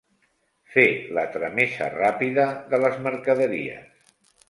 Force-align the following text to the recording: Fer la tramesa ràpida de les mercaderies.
Fer 0.75 0.85
la 1.17 1.27
tramesa 1.35 1.91
ràpida 1.99 2.49
de 2.75 2.83
les 2.85 3.01
mercaderies. 3.11 4.15